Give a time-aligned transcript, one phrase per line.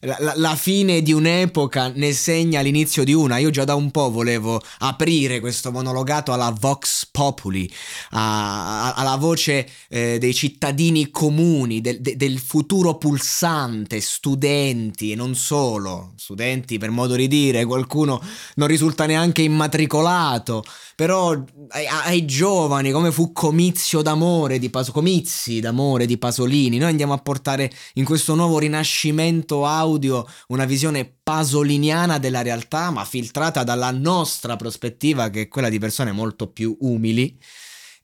[0.00, 3.38] la, la, fine di un'epoca ne segna l'inizio di una.
[3.38, 7.70] Io già da un po' volevo aprire questo monologato alla Vox Populi,
[8.10, 15.14] a, a, alla voce eh, dei cittadini comuni, del, de, del futuro pulsante, studenti e
[15.14, 18.22] non solo, studenti per modo di dire, qualcuno
[18.56, 21.30] non risulta neanche immatricolato, però
[21.68, 27.12] ai, ai giovani, come fu comizio d'amore di Pasolini, comizi d'amore di Pasolini, noi andiamo
[27.12, 33.90] a portare in questo nuovo rinascimento audio una visione pasoliniana della realtà, ma filtrata dalla
[33.90, 37.38] nostra prospettiva, che è quella di persone molto più umili.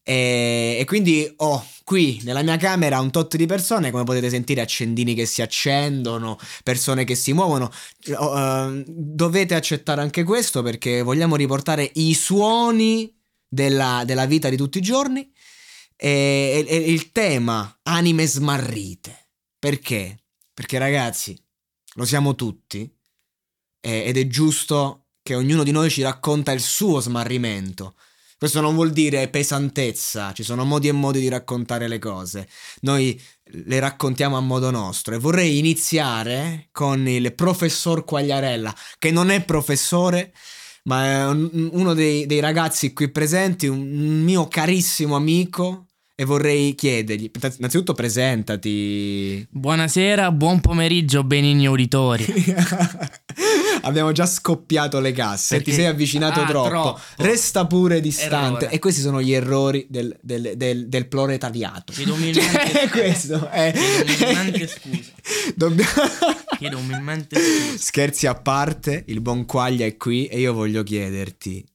[0.04, 4.60] E, e, quindi ho qui nella mia camera un tot di persone, come potete sentire,
[4.60, 7.70] accendini che si accendono, persone che si muovono.
[8.06, 13.14] Uh, dovete accettare anche questo perché vogliamo riportare i suoni
[13.48, 15.30] della, della vita di tutti i giorni.
[15.96, 19.28] E, e, e il tema anime smarrite.
[19.56, 20.24] Perché?
[20.52, 21.40] Perché ragazzi,
[21.94, 22.90] lo siamo tutti
[23.80, 27.94] ed è giusto che ognuno di noi ci racconta il suo smarrimento
[28.42, 32.48] questo non vuol dire pesantezza, ci sono modi e modi di raccontare le cose.
[32.80, 39.30] Noi le raccontiamo a modo nostro e vorrei iniziare con il professor Quagliarella, che non
[39.30, 40.34] è professore,
[40.86, 45.86] ma è uno dei, dei ragazzi qui presenti, un mio carissimo amico,
[46.22, 49.44] e vorrei chiedergli, innanzitutto presentati.
[49.50, 52.24] Buonasera, buon pomeriggio, benigni uditori.
[53.82, 55.56] Abbiamo già scoppiato le casse.
[55.56, 55.70] Perché...
[55.70, 56.68] Ti sei avvicinato ah, troppo.
[56.68, 57.00] troppo.
[57.16, 58.66] Resta pure distante.
[58.66, 58.70] Errore.
[58.70, 61.92] E questi sono gli errori del, del, del, del proletariato.
[61.92, 63.72] Chiedo umilmente, cioè, questo è...
[63.74, 65.10] Chiedo umilmente scusa.
[65.56, 65.90] Dobbiamo...
[66.56, 67.78] Chiedo umilmente scusa.
[67.78, 71.66] Scherzi a parte, il buon Quaglia è qui e io voglio chiederti.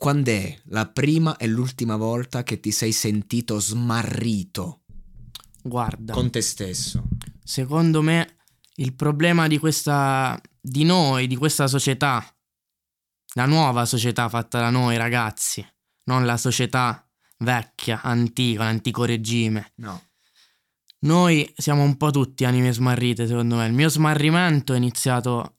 [0.00, 4.84] Quando è la prima e l'ultima volta che ti sei sentito smarrito?
[5.62, 6.14] Guarda.
[6.14, 7.02] Con te stesso.
[7.44, 8.38] Secondo me
[8.76, 12.24] il problema di questa di noi, di questa società,
[13.34, 15.62] la nuova società fatta da noi ragazzi,
[16.04, 17.06] non la società
[17.40, 19.72] vecchia, antica, l'antico regime.
[19.76, 20.02] No.
[21.00, 23.66] Noi siamo un po' tutti anime smarrite, secondo me.
[23.66, 25.58] Il mio smarrimento è iniziato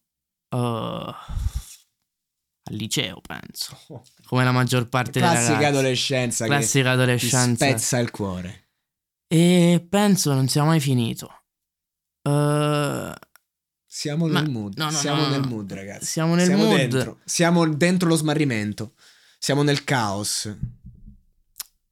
[0.50, 1.14] uh,
[2.72, 3.78] al liceo, penso.
[4.26, 5.46] Come la maggior parte ragazze.
[5.46, 6.46] Classica adolescenza.
[6.46, 7.66] Classica adolescenza.
[7.66, 8.70] Ti spezza il cuore.
[9.28, 11.44] E penso non sia mai finito.
[12.24, 13.14] Uh,
[13.86, 14.78] siamo nel mood.
[14.78, 16.06] No, no, siamo no, nel mood, ragazzi.
[16.06, 16.78] Siamo nel siamo mood.
[16.78, 17.20] Dentro.
[17.24, 18.94] Siamo dentro lo smarrimento.
[19.38, 20.54] Siamo nel caos.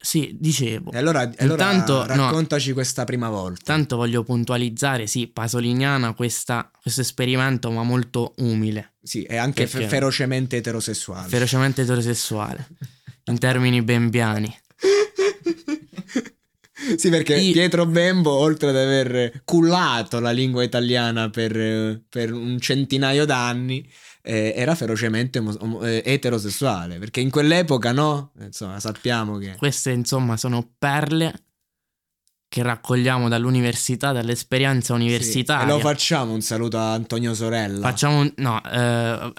[0.02, 0.92] Sì, dicevo.
[0.92, 3.60] E allora, Intanto, allora raccontaci questa prima volta.
[3.64, 8.94] Tanto voglio puntualizzare, sì, pasoliniana questa, questo esperimento, ma molto umile.
[9.02, 11.28] Sì, è anche fe- ferocemente eterosessuale.
[11.28, 12.66] Ferocemente eterosessuale,
[13.24, 14.58] in termini ben piani.
[16.96, 17.52] Sì, perché I...
[17.52, 23.86] Pietro Bembo, oltre ad aver cullato la lingua italiana per, per un centinaio d'anni,
[24.22, 25.42] eh, era ferocemente
[25.82, 26.98] eh, eterosessuale.
[26.98, 28.32] Perché in quell'epoca, no?
[28.40, 29.54] Insomma, sappiamo che.
[29.56, 31.44] Queste, insomma, sono perle
[32.48, 35.66] che raccogliamo dall'università, dall'esperienza universitaria.
[35.66, 37.80] Sì, e lo facciamo un saluto a Antonio Sorella.
[37.80, 38.32] Facciamo un.
[38.36, 39.32] No, eh,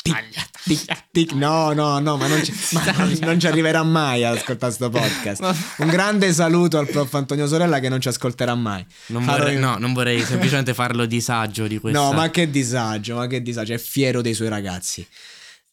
[0.00, 0.24] Tic,
[0.64, 4.36] tic, tic, no, no, no, ma non ci, ma non, non ci arriverà mai ad
[4.36, 5.76] ascoltare questo podcast.
[5.78, 8.86] Un grande saluto al prof Antonio Sorella che non ci ascolterà mai.
[9.06, 12.00] Non vorrei, no, non vorrei semplicemente farlo disagio di questo.
[12.00, 15.04] No, ma che disagio, ma che disagio, è fiero dei suoi ragazzi.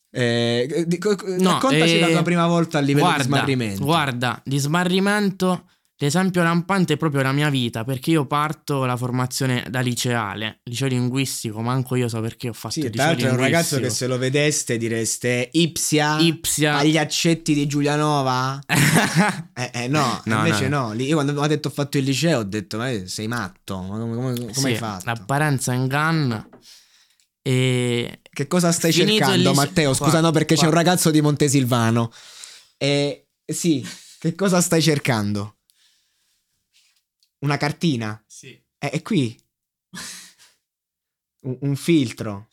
[0.09, 0.87] Eh,
[1.39, 3.83] no, raccontaci eh, la tua prima volta a livello guarda, di smarrimento.
[3.83, 5.65] Guarda, di smarrimento
[5.97, 10.87] l'esempio lampante è proprio la mia vita, perché io parto la formazione da liceale, liceo
[10.87, 13.67] linguistico, manco io so perché ho fatto Sì, il tra liceo l'altro è un ragazzo
[13.75, 14.11] che linguistico.
[14.11, 16.75] se lo vedeste direste Ipsia, Ipsia.
[16.77, 18.59] agli accetti di Giulianova.
[19.55, 20.87] eh, eh, no, No, invece no.
[20.93, 20.93] no.
[21.01, 23.97] Io quando mi ha detto ho fatto il liceo ho detto ma sei matto, ma
[23.99, 25.03] come, come- come Sì, hai fatto?
[25.05, 26.45] L'apparenza inganna.
[27.45, 29.93] E Che cosa stai cercando liceo- Matteo?
[29.95, 30.69] qua, Scusa no perché c'è qua.
[30.69, 32.11] un ragazzo di Montesilvano.
[32.77, 33.85] E sì,
[34.19, 35.57] che cosa stai cercando?
[37.43, 38.21] Una cartina?
[38.25, 38.49] Sì.
[38.77, 39.37] Eh, è qui.
[41.45, 42.47] Un, un filtro.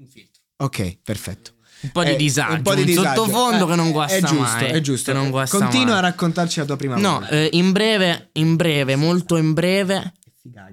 [0.00, 0.42] Un filtro.
[0.56, 1.52] Ok, perfetto.
[1.82, 3.24] Un po' di Eh, disagio, un, po' di disagio.
[3.24, 4.70] sottofondo Eh, che non guasta è giusto, mai.
[4.72, 5.94] È giusto, non guasta Continua mai.
[5.98, 7.28] a raccontarci la tua prima No, volta.
[7.28, 10.66] eh, in breve, in breve, molto in breve, Figa,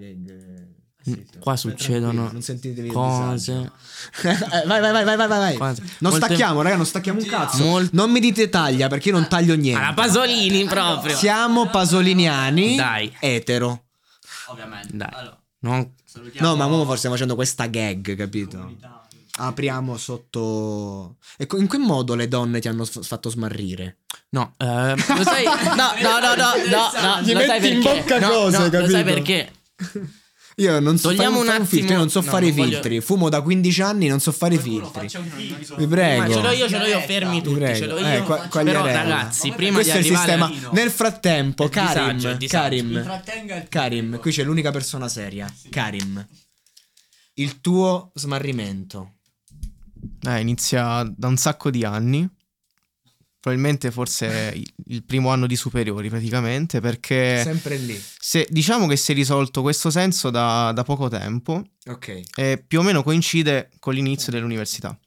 [1.07, 2.31] Mm, qua succedono
[2.92, 3.72] cose.
[4.24, 5.56] Eh, vai, vai, vai, vai, vai, vai.
[5.57, 5.81] Cose.
[6.00, 7.63] Non Molte- stacchiamo, raga, non stacchiamo un cazzo.
[7.63, 9.81] Mol- Non mi dite taglia perché io non taglio niente.
[9.84, 11.16] Alla Pasolini proprio.
[11.16, 13.16] Siamo pasoliniani Dai.
[13.19, 13.86] etero.
[14.48, 14.96] Ovviamente.
[14.96, 15.10] Dai.
[15.12, 18.75] Allora, Non- salutiamo No, ma ora forse stiamo facendo questa gag, capito?
[19.38, 21.18] Apriamo sotto.
[21.38, 23.98] E in che modo le donne ti hanno fatto smarrire?
[24.30, 25.44] No, eh, lo sai?
[25.44, 28.00] No, no, no, no, no, no, Gli lo sai metti in perché?
[28.01, 28.90] bocca No, cose, no, Lo capito?
[28.92, 29.51] sai perché?
[30.57, 32.72] Io non so Togliamo fare un filtro, io non so attimo- fare no, i voglio-
[32.72, 33.02] filtri.
[33.02, 35.10] Fumo da 15 anni, non so fare i filtri.
[35.78, 36.22] Vi prego.
[36.22, 38.07] Ma ce l'ho io, ce l'ho io, fermi tutti, ce l'ho io.
[38.07, 38.92] Eh, qua- Però Quagliarella.
[39.02, 40.52] ragazzi, prima Questo di è il sistema.
[40.72, 42.48] Nel frattempo, Il disagio, Karim, disagio.
[42.48, 42.92] Karim,
[43.57, 45.54] il Karim, qui c'è l'unica persona seria.
[45.69, 46.25] Karim,
[47.34, 49.16] il tuo smarrimento.
[50.25, 52.28] Eh, inizia da un sacco di anni.
[53.45, 57.95] Probabilmente forse il- primo anno di superiori praticamente perché Sempre lì.
[58.19, 62.21] se, diciamo che si è risolto questo senso da, da poco tempo Ok.
[62.38, 64.97] e più o meno coincide con l'inizio dell'università.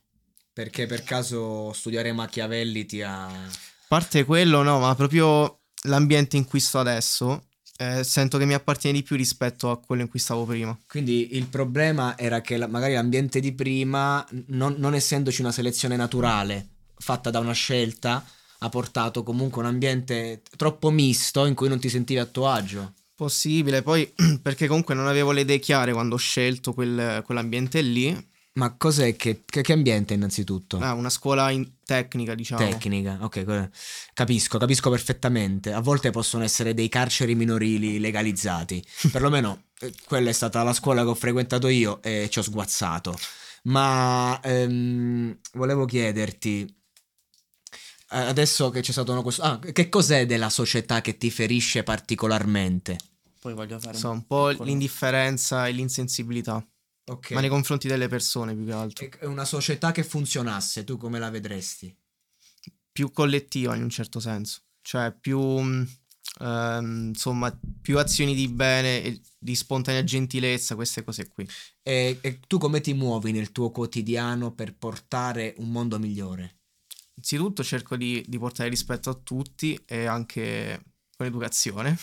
[0.52, 3.26] Perché per caso studiare Machiavelli ti ha.
[3.26, 3.48] A
[3.88, 7.46] parte quello, no, ma proprio l'ambiente in cui sto adesso
[7.78, 10.78] eh, sento che mi appartiene di più rispetto a quello in cui stavo prima.
[10.86, 15.96] Quindi il problema era che la- magari l'ambiente di prima, non, non essendoci una selezione
[15.96, 16.68] naturale
[16.98, 18.24] fatta da una scelta,
[18.60, 22.94] ha portato comunque un ambiente troppo misto in cui non ti sentivi a tuo agio.
[23.14, 24.12] Possibile, poi
[24.42, 28.26] perché comunque non avevo le idee chiare quando ho scelto quel- quell'ambiente lì.
[28.54, 30.78] Ma cos'è che, che, che ambiente innanzitutto?
[30.78, 32.68] Ah, una scuola in- tecnica, diciamo.
[32.68, 33.70] Tecnica, ok,
[34.12, 35.72] capisco, capisco perfettamente.
[35.72, 38.84] A volte possono essere dei carceri minorili legalizzati.
[39.12, 43.16] Perlomeno eh, quella è stata la scuola che ho frequentato io e ci ho sguazzato.
[43.64, 46.72] Ma ehm, volevo chiederti,
[48.08, 52.96] adesso che c'è stato una questo, ah, che cos'è della società che ti ferisce particolarmente?
[53.40, 56.66] Poi voglio fare So, un po' l'indifferenza e l'insensibilità,
[57.06, 57.30] Ok.
[57.32, 59.08] ma nei confronti delle persone più che altro.
[59.18, 61.94] È una società che funzionasse, tu come la vedresti?
[62.90, 65.38] Più collettiva in un certo senso, cioè più,
[66.40, 71.46] ehm, insomma, più azioni di bene e di spontanea gentilezza, queste cose qui.
[71.82, 76.57] E, e tu come ti muovi nel tuo quotidiano per portare un mondo migliore?
[77.18, 80.80] Innanzitutto cerco di, di portare rispetto a tutti e anche
[81.16, 81.98] con l'educazione.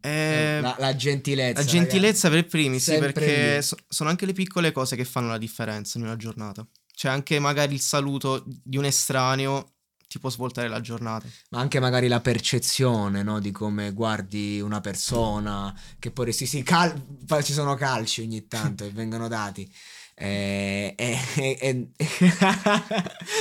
[0.00, 1.60] E la, la gentilezza.
[1.60, 5.28] Eh, la gentilezza per primi, sì, perché so- sono anche le piccole cose che fanno
[5.28, 6.66] la differenza in una giornata.
[6.94, 9.74] Cioè anche magari il saluto di un estraneo
[10.08, 11.26] ti può svoltare la giornata.
[11.50, 13.38] Ma anche magari la percezione, no?
[13.38, 17.00] Di come guardi una persona, che poi sì, sì, cal-
[17.42, 19.72] ci sono calci ogni tanto e vengono dati.
[20.14, 21.88] Eh, eh, eh, eh,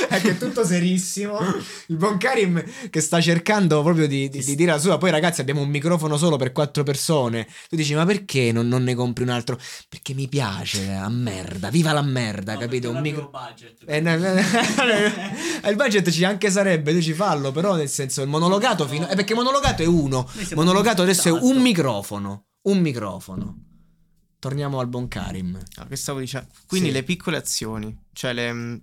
[0.10, 1.38] è che è tutto serissimo.
[1.88, 4.98] Il buon Karim che sta cercando proprio di, di- di dire la sua.
[4.98, 7.46] Poi, ragazzi, abbiamo un microfono solo per quattro persone.
[7.70, 9.60] Tu dici, ma perché non, non ne compri un altro?
[9.90, 12.90] Perché mi piace, a merda, viva la merda, capito?
[12.90, 13.30] Un micro.
[13.30, 13.84] budget.
[13.86, 14.40] Eh, no, no, no.
[15.70, 19.08] il budget ci anche sarebbe, tu ci fallo, però nel senso il monologato fino...
[19.10, 21.60] eh, perché monologato è uno, monologato adesso è un esatto.
[21.60, 23.66] microfono, un microfono.
[24.42, 25.56] Torniamo al buon Karim.
[25.76, 26.48] Ah, che stavo dicendo?
[26.66, 26.94] Quindi Sì.
[26.96, 28.82] le piccole azioni, cioè le,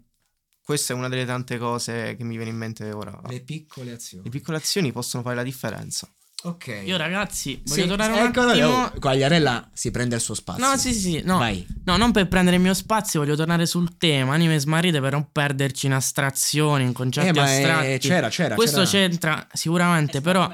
[0.63, 3.21] questa è una delle tante cose che mi viene in mente ora.
[3.27, 4.23] Le piccole azioni.
[4.23, 6.09] Le piccole azioni possono fare la differenza.
[6.45, 6.83] Ok.
[6.85, 8.69] Io ragazzi, voglio Sì, tornare un eccolo, attimo...
[8.69, 10.65] oh, Quagliarella si prende il suo spazio.
[10.65, 11.39] No, sì, sì, sì, no.
[11.39, 11.67] Vai.
[11.87, 15.33] No, non per prendere il mio spazio, voglio tornare sul tema anime smarrite per non
[15.33, 17.99] perderci in astrazioni, in concetti Eh, ma, eh, astratti.
[18.07, 19.09] c'era, c'era, Questo c'era.
[19.09, 20.49] c'entra sicuramente, però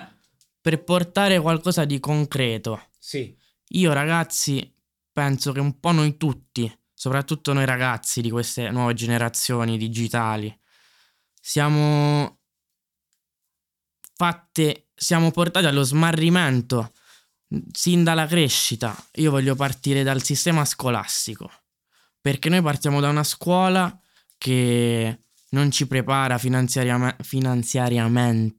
[0.63, 2.81] per portare qualcosa di concreto.
[2.99, 3.37] Sì.
[3.69, 4.73] Io ragazzi
[5.15, 10.53] penso che un po' noi tutti, soprattutto noi ragazzi di queste nuove generazioni digitali,
[11.41, 12.41] siamo
[14.17, 16.93] fatte, siamo portati allo smarrimento
[17.73, 18.95] sin dalla crescita.
[19.15, 21.49] Io voglio partire dal sistema scolastico,
[22.21, 23.97] perché noi partiamo da una scuola
[24.37, 28.59] che non ci prepara finanziariame- finanziariamente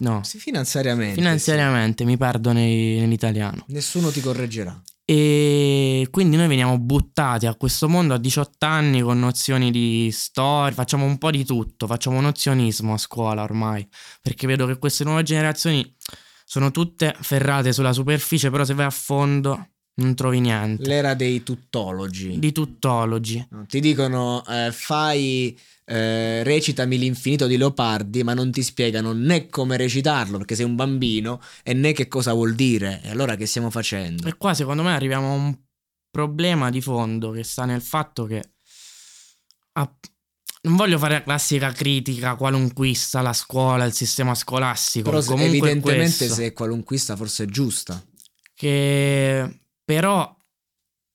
[0.00, 1.14] no, Sì, finanziariamente.
[1.14, 3.64] finanziariamente, mi perdo nei- nell'italiano.
[3.66, 3.72] sì.
[3.72, 4.80] Nessuno ti correggerà.
[5.10, 10.74] E quindi noi veniamo buttati a questo mondo a 18 anni con nozioni di storia,
[10.74, 13.88] facciamo un po' di tutto, facciamo nozionismo a scuola ormai,
[14.20, 15.96] perché vedo che queste nuove generazioni
[16.44, 20.86] sono tutte ferrate sulla superficie, però se vai a fondo non trovi niente.
[20.86, 22.38] L'era dei tuttologi.
[22.38, 23.46] Di tuttologi.
[23.66, 29.76] Ti dicono eh, fai eh, recitami l'infinito di Leopardi, ma non ti spiegano né come
[29.76, 33.00] recitarlo perché sei un bambino e né che cosa vuol dire.
[33.02, 34.28] E allora che stiamo facendo?
[34.28, 35.56] E qua secondo me arriviamo a un
[36.10, 38.42] problema di fondo che sta nel fatto che
[39.72, 39.96] a-
[40.62, 45.08] non voglio fare la classica critica qualunquista alla scuola, al sistema scolastico.
[45.10, 46.34] Però se- evidentemente questo.
[46.34, 48.00] se è qualunquista forse è giusta.
[48.54, 50.36] che però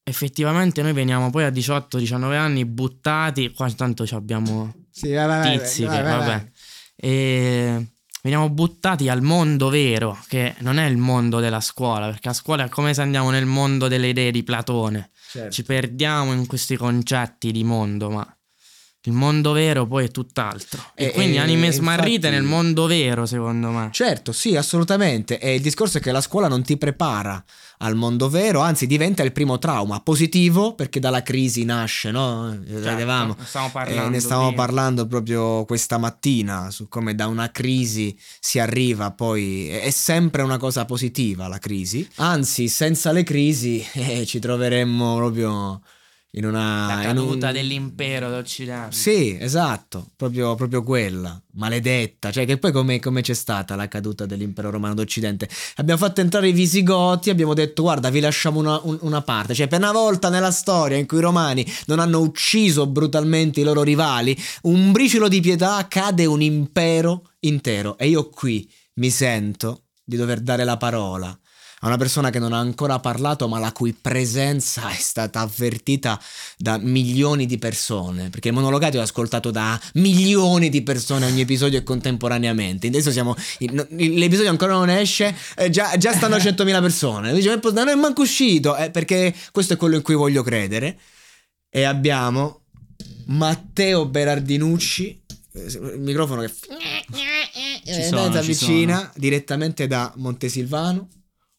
[0.02, 5.58] effettivamente noi veniamo poi a 18-19 anni buttati, qua intanto ci abbiamo Sì, vai, vai,
[5.60, 6.50] tizi che vabbè,
[6.96, 7.86] e
[8.20, 12.64] veniamo buttati al mondo vero, che non è il mondo della scuola, perché a scuola
[12.64, 15.52] è come se andiamo nel mondo delle idee di Platone, Certo.
[15.52, 18.36] ci perdiamo in questi concetti di mondo, ma
[19.06, 20.82] il mondo vero poi è tutt'altro.
[20.96, 23.88] E, E- quindi anime e smarrite infatti- nel mondo vero, secondo me.
[23.92, 25.38] Certo, sì, assolutamente.
[25.38, 27.42] E il discorso è che la scuola non ti prepara
[27.78, 32.52] al mondo vero, anzi diventa il primo trauma positivo perché dalla crisi nasce, no?
[32.52, 32.82] Eh,
[33.34, 34.62] Certo, stiamo Eh, parlando ne stavamo prima.
[34.64, 40.42] parlando proprio questa mattina su come da una crisi si arriva poi è è sempre
[40.42, 45.80] una cosa positiva la crisi anzi senza le crisi eh, ci troveremmo proprio
[46.36, 48.94] in una La in un- caduta dell'impero d'Occidente.
[48.96, 54.26] sì esatto proprio, proprio quella maledetta cioè che poi come, come c'è stata la caduta
[54.26, 55.48] dell'impero romano d'Occidente?
[55.76, 59.54] Abbiamo fatto entrare i visigoti abbiamo detto guarda vi lasciamo una, un- una parte.
[59.54, 63.64] Cioè per una volta nella storia in cui i romani non hanno ucciso brutalmente i
[63.64, 67.96] loro rivali un briciolo di pietà cade un impero intero.
[67.98, 71.36] E io qui mi sento di dover dare la parola
[71.84, 76.18] a una persona che non ha ancora parlato ma la cui presenza è stata avvertita
[76.56, 78.30] da milioni di persone.
[78.30, 82.86] Perché il monologato è ascoltato da milioni di persone ogni episodio e contemporaneamente.
[82.86, 87.34] Adesso siamo in- l'episodio ancora non esce eh, già, già stanno 100.000 persone.
[87.34, 88.74] Dice "Ma non è manco uscito.
[88.76, 90.98] Eh, perché questo è quello in cui voglio credere.
[91.68, 92.62] E abbiamo
[93.26, 95.22] Matteo Berardinucci
[95.52, 101.08] eh, il microfono che Ci eh, sono, ci avvicina direttamente da Montesilvano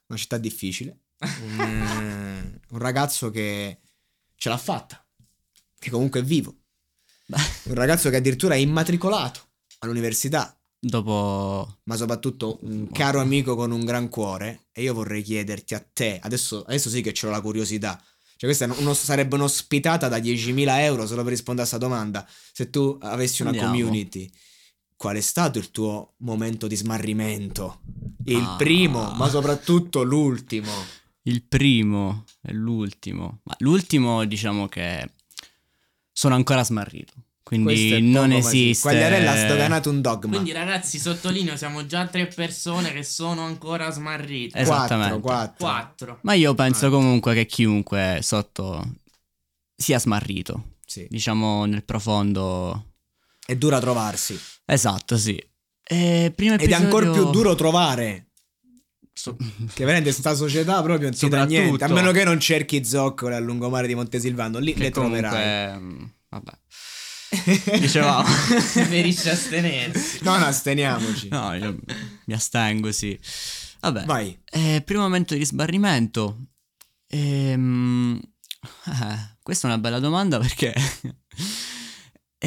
[0.07, 0.99] una città difficile.
[1.19, 3.79] Un, un ragazzo che
[4.35, 5.05] ce l'ha fatta
[5.85, 6.55] che comunque è vivo.
[7.65, 9.39] Un ragazzo che addirittura è immatricolato
[9.79, 10.57] all'università.
[10.79, 14.65] Dopo ma soprattutto un caro amico con un gran cuore.
[14.71, 18.01] E io vorrei chiederti a te adesso, adesso sì che c'ho la curiosità.
[18.37, 22.27] Cioè questa uno- sarebbe un'ospitata da 10.000 euro solo per rispondere a questa domanda.
[22.51, 23.71] Se tu avessi una Andiamo.
[23.73, 24.29] community
[24.95, 27.81] qual è stato il tuo momento di smarrimento
[28.25, 28.55] il Ah.
[28.55, 30.71] primo ma soprattutto l'ultimo
[31.23, 35.09] il primo e l'ultimo, ma l'ultimo diciamo che
[36.11, 38.87] sono ancora smarrito, quindi non esiste.
[38.89, 43.89] Quagliarella ha sdoganato un dogma Quindi ragazzi, sottolineo, siamo già tre persone che sono ancora
[43.89, 44.57] smarrite.
[44.57, 45.19] Esattamente.
[45.19, 46.19] 4, Quattro.
[46.21, 48.83] Ma io penso comunque che chiunque sotto
[49.75, 51.07] sia smarrito, sì.
[51.09, 52.93] diciamo nel profondo.
[53.45, 55.41] È dura trovarsi Esatto, sì.
[55.87, 58.25] E primo ed è ancora episodio- più duro trovare
[59.13, 59.37] So-
[59.73, 61.83] Che veramente sta società proprio non si dà niente.
[61.83, 65.79] A meno che non cerchi zoccole al lungomare di Montesilvano, lì che le comunque, troverai.
[65.79, 66.51] mm, Vabbè.
[67.79, 68.27] Dicevamo.
[68.73, 70.19] Preferisce astenersi.
[70.23, 71.29] No, no, asteniamoci.
[71.29, 71.77] No, io
[72.25, 73.17] mi astengo, sì.
[73.79, 74.03] Vabbè.
[74.05, 74.37] Vai.
[74.51, 76.37] Eh, primo momento di sbarrimento.
[77.07, 78.19] Ehm,
[78.87, 80.73] eh, questa è una bella domanda perché...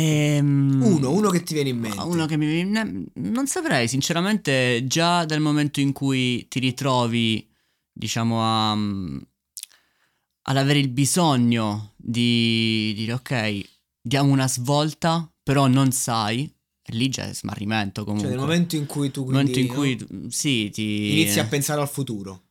[0.00, 2.00] Ehm, Uno, uno che ti viene in mente.
[2.00, 3.06] Uno che mi viene...
[3.14, 7.48] Non saprei, sinceramente, già dal momento in cui ti ritrovi,
[7.92, 8.72] diciamo, a...
[8.72, 13.68] ad avere il bisogno di dire, ok,
[14.00, 16.48] diamo una svolta, però non sai,
[16.90, 18.28] lì c'è smarrimento comunque.
[18.28, 21.10] Cioè, nel momento in cui tu Nel quindi, momento in cui, no, sì, ti...
[21.10, 22.44] inizi a pensare al futuro.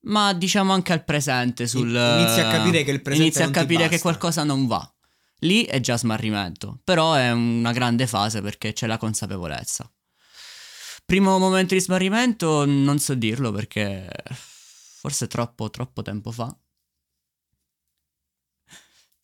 [0.00, 1.88] Ma diciamo anche al presente sul...
[1.90, 4.92] Inizi a capire che il presente Inizi a capire che qualcosa non va.
[5.40, 9.90] Lì è già smarrimento, però è una grande fase perché c'è la consapevolezza.
[11.04, 16.54] Primo momento di smarrimento non so dirlo perché forse troppo troppo tempo fa.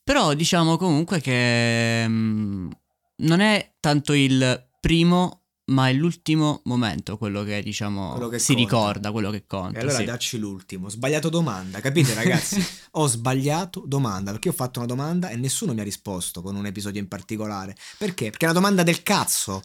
[0.02, 2.70] Però diciamo comunque che mm,
[3.16, 8.54] non è tanto il primo ma è l'ultimo momento quello che diciamo Quello che si
[8.54, 8.60] conta.
[8.60, 9.78] ricorda, quello che conta.
[9.78, 10.04] E allora sì.
[10.04, 10.88] dacci l'ultimo.
[10.88, 12.64] Sbagliato domanda, capite ragazzi?
[12.92, 16.66] Ho sbagliato domanda perché ho fatto una domanda e nessuno mi ha risposto con un
[16.66, 17.74] episodio in particolare.
[17.96, 18.30] Perché?
[18.30, 19.62] Perché è una domanda del cazzo.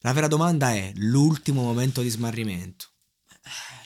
[0.00, 2.86] La vera domanda è l'ultimo momento di smarrimento.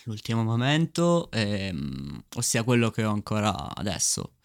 [0.04, 4.36] L'ultimo momento, ehm, ossia quello che ho ancora adesso,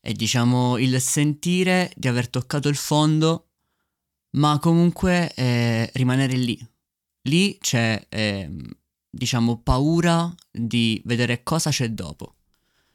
[0.00, 3.49] è diciamo il sentire di aver toccato il fondo,
[4.32, 6.58] ma comunque eh, rimanere lì.
[7.22, 8.66] Lì c'è, ehm,
[9.10, 12.36] diciamo, paura di vedere cosa c'è dopo.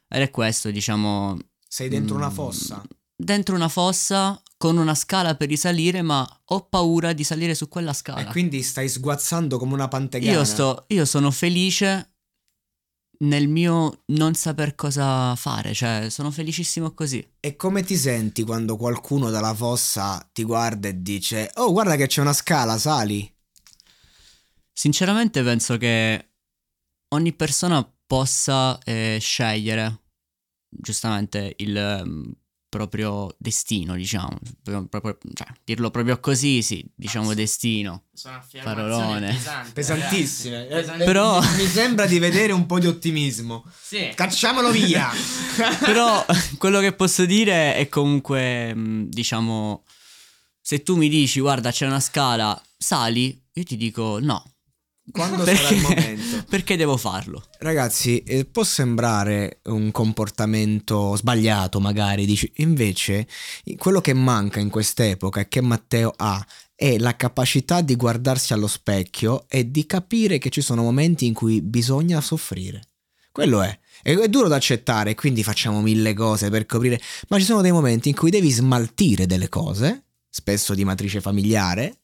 [0.08, 1.38] Ed è questo, diciamo...
[1.68, 2.84] Sei dentro una mm, fossa.
[3.16, 7.94] Dentro una fossa con una scala per risalire, ma ho paura di salire su quella
[7.94, 8.22] scala.
[8.22, 10.32] E quindi stai sguazzando come una pantegana.
[10.32, 12.15] Io, sto, io sono felice
[13.20, 17.26] nel mio non saper cosa fare, cioè sono felicissimo così.
[17.40, 22.08] E come ti senti quando qualcuno dalla fossa ti guarda e dice Oh guarda che
[22.08, 23.32] c'è una scala, sali?
[24.72, 26.32] Sinceramente penso che
[27.10, 30.02] ogni persona possa eh, scegliere
[30.70, 32.34] giustamente il ehm,
[32.76, 34.38] proprio destino, diciamo,
[34.90, 38.04] proprio- cioè, dirlo proprio così, sì, diciamo destino.
[38.14, 39.34] Sono Parolone.
[39.34, 40.68] pesanti, Pesantissime.
[40.68, 43.66] Eh, Però- mi, sembra di vedere un po' di ottimismo.
[43.82, 44.12] Sì.
[44.14, 45.10] Cacciamolo via.
[45.84, 46.26] Però
[46.58, 49.84] quello che posso dire è comunque, mh, diciamo,
[50.62, 54.44] se tu mi dici guarda c'è una scala, sali, io ti dico no.
[55.12, 56.44] Quando sarà il momento?
[56.50, 57.44] Perché devo farlo?
[57.60, 63.28] Ragazzi, eh, può sembrare un comportamento sbagliato, magari, dici- invece
[63.78, 68.68] quello che manca in quest'epoca e che Matteo ha è la capacità di guardarsi allo
[68.68, 72.82] specchio e di capire che ci sono momenti in cui bisogna soffrire.
[73.32, 73.80] Quello è.
[74.04, 77.72] E- È duro da accettare, quindi facciamo mille cose per coprire, ma ci sono dei
[77.72, 82.00] momenti in cui devi smaltire delle cose, spesso di matrice familiare,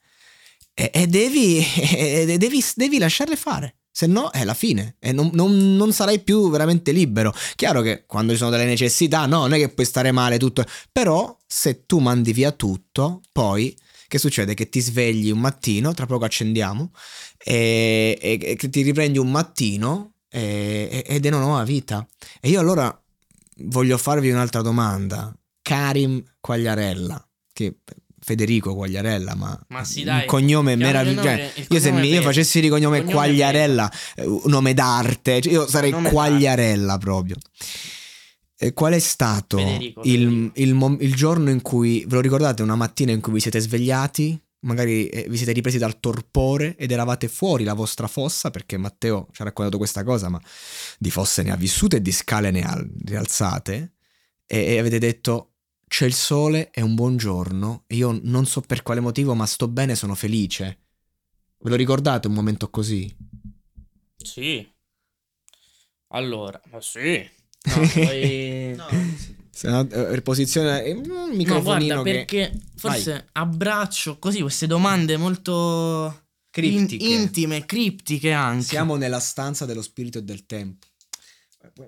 [0.73, 1.57] e, e devi,
[1.95, 3.75] e devi, devi lasciarle fare.
[3.93, 7.33] Se no è la fine e non, non- non sarai più veramente libero.
[7.55, 10.63] Chiaro che quando ci sono delle necessità, no, non è che puoi stare male tutto.
[10.91, 13.75] Però se tu mandi via tutto, poi
[14.07, 14.53] che succede?
[14.53, 16.91] Che ti svegli un mattino, tra poco accendiamo,
[17.37, 22.05] e, e- e ti riprendi un mattino e- ed è una nuova vita.
[22.39, 22.97] E io allora
[23.63, 25.33] voglio farvi un'altra domanda.
[25.61, 27.75] Karim Quagliarella, che
[28.23, 30.25] Federico Quagliarella, ma, Ma sì, un dai.
[30.27, 31.27] cognome Chiaro, meraviglioso.
[31.27, 34.25] il Cioè, il io se cognome mi- io facessi di cognome Il cognome Quagliarella, eh,
[34.25, 37.35] un nome d'arte, cioè io sarei Quagliarella proprio.
[38.63, 42.75] E qual è stato Federico, il, il il giorno in cui, ve lo ricordate, una
[42.75, 47.27] mattina in cui vi siete svegliati, magari eh, vi siete ripresi dal torpore ed eravate
[47.27, 50.39] fuori la vostra fossa, perché Matteo ci ha raccontato questa cosa, ma
[50.99, 53.93] di fosse ne ha vissute e di scale ne ha rialzate,
[54.45, 55.50] e, e avete detto
[55.91, 59.45] c'è il sole, è un buon giorno, e io non so per quale motivo, ma
[59.45, 60.77] sto bene, sono felice.
[61.57, 63.13] Ve lo ricordate un momento così?
[64.15, 64.65] Sì.
[66.07, 67.29] Allora, ma sì.
[67.67, 68.81] No, poi...
[69.51, 74.67] Se no, eh, posizione eh, un No, microfonino guarda, che perché forse abbraccio così queste
[74.67, 77.03] domande molto criptiche.
[77.03, 78.63] in- intime, criptiche anche.
[78.63, 80.87] Siamo nella stanza dello spirito e del tempo.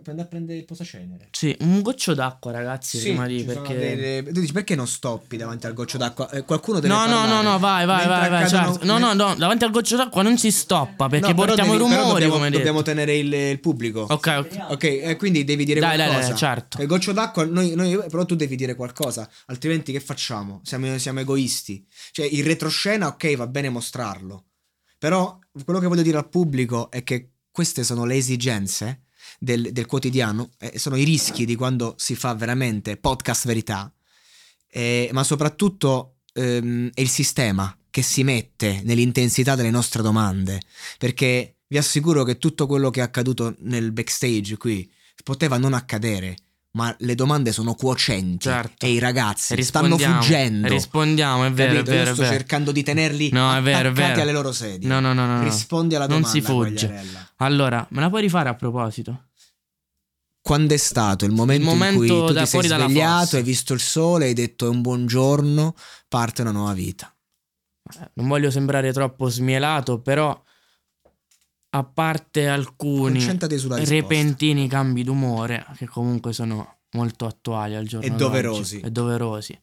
[0.06, 1.28] Andare a prendere il posacenere?
[1.32, 4.88] Sì, un goccio d'acqua, ragazzi, prima di ci sono perché delle- Tu dici perché non
[4.88, 6.30] stoppi davanti al goccio d'acqua?
[6.30, 8.84] Eh, qualcuno deve No, no, no, no, vai, vai, vai, vai, certo.
[8.86, 11.88] No, no, no, davanti al goccio d'acqua non si stoppa perché No, portiamo devi- i
[11.88, 12.58] rumori, dobbiamo, come detto.
[12.58, 14.02] dobbiamo tenere il, il pubblico.
[14.10, 14.66] Ok, ok.
[14.70, 16.30] Ok, eh, quindi devi dire Dai, dai, qualcosa.
[16.30, 16.82] dai, certo.
[16.82, 20.62] Il goccio d'acqua, noi, noi- però tu devi dire qualcosa, altrimenti che facciamo?
[20.64, 21.86] Siamo, siamo egoisti.
[22.12, 24.46] Cioè, il retroscena, ok, va bene mostrarlo.
[24.98, 29.03] Però quello che voglio dire al pubblico è che queste sono le esigenze
[29.44, 33.92] del, del quotidiano, eh, sono i rischi di quando si fa veramente podcast verità,
[34.70, 40.62] eh, ma soprattutto ehm, è il sistema che si mette nell'intensità delle nostre domande,
[40.98, 44.90] perché vi assicuro che tutto quello che è accaduto nel backstage qui
[45.24, 46.36] poteva non accadere,
[46.72, 48.86] ma le domande sono quocenti Certo.
[48.86, 50.68] e i ragazzi stanno fuggendo.
[50.70, 51.92] Rispondiamo, è vero, Capito?
[51.92, 52.34] è vero, Io è sto vero.
[52.34, 54.22] cercando di tenerli No, è vero, è vero.
[54.22, 54.88] alle loro sedie.
[54.88, 55.44] No, no, no, no.
[55.44, 56.40] Rispondi alla Non domanda.
[56.40, 56.88] si fugge.
[56.88, 57.30] Quagliarella.
[57.38, 59.26] Allora, me la puoi rifare a proposito?
[60.44, 63.74] Quando è stato il momento, Il momento in cui tu ti sei svegliato, hai visto
[63.74, 65.74] il sole, hai detto è un buongiorno,
[66.10, 67.16] parte una nuova vita.
[67.98, 70.38] Eh, Non voglio sembrare troppo smielato, però
[71.76, 73.20] a parte alcuni
[73.86, 78.82] repentini cambi d'umore che comunque sono molto attuali al giorno E doverosi.
[78.82, 79.54] e doverosi.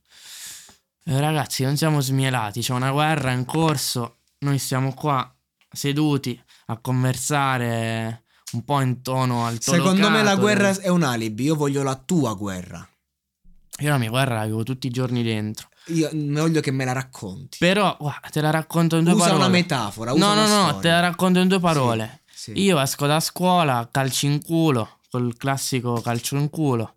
[1.04, 5.30] Eh, ragazzi, non siamo smielati, c'è una guerra in corso, noi siamo qua
[5.70, 11.44] seduti a conversare un po' in tono alto Secondo me la guerra è un alibi,
[11.44, 12.86] io voglio la tua guerra.
[13.78, 15.68] Io la mia guerra la vivo tutti i giorni dentro.
[15.86, 17.56] Io voglio che me la racconti.
[17.58, 19.40] Però, guarda, te la racconto in due Usa parole.
[19.40, 20.80] una metafora, usa no, no, no, storia.
[20.80, 22.22] te la racconto in due parole.
[22.32, 22.52] Sì.
[22.60, 26.96] Io esco da scuola, calcio in culo, col classico calcio in culo.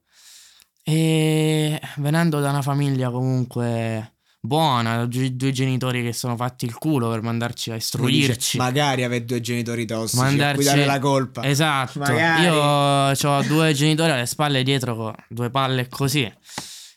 [0.84, 4.13] E venendo da una famiglia comunque
[4.46, 7.86] buona, due genitori che sono fatti il culo per mandarci a Uno dice,
[8.32, 8.58] istruirci.
[8.58, 11.44] magari avere due genitori tossici a mandarci- cui dare la colpa.
[11.46, 12.00] Esatto.
[12.00, 12.44] Magari.
[12.44, 16.30] Io ho due genitori alle spalle dietro con due palle così.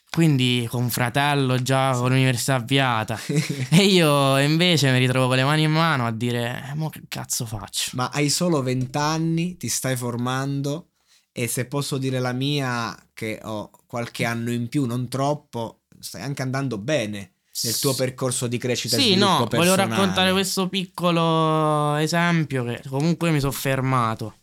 [0.09, 3.17] Quindi con un fratello già con l'università avviata.
[3.71, 7.03] e io invece mi ritrovo con le mani in mano a dire: "Eh, Mo che
[7.07, 7.91] cazzo faccio?
[7.93, 10.89] Ma hai solo 20 anni, ti stai formando
[11.31, 16.21] e se posso dire la mia che ho qualche anno in più, non troppo, stai
[16.23, 17.33] anche andando bene
[17.63, 19.89] nel tuo percorso di crescita e Sì, no, volevo personale.
[19.89, 24.35] raccontare questo piccolo esempio che comunque mi sono fermato.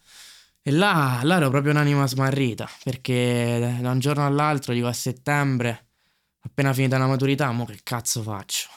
[0.63, 5.89] E là, là ero proprio un'anima smarrita, perché da un giorno all'altro, dico a settembre,
[6.41, 8.69] appena finita la maturità, mo che cazzo faccio?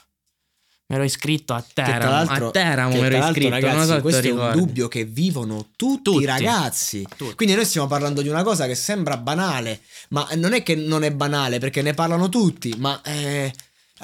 [0.89, 4.51] Mi ero iscritto a Teramo, a Teramo mi ero iscritto, ragazzi, so questo è un
[4.53, 6.23] dubbio che vivono tutti, Tutti.
[6.23, 7.05] i ragazzi.
[7.15, 7.35] Tutti.
[7.35, 11.03] Quindi noi stiamo parlando di una cosa che sembra banale, ma non è che non
[11.03, 13.53] è banale perché ne parlano tutti, ma eh,